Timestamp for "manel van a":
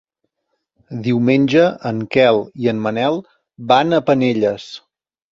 2.85-4.01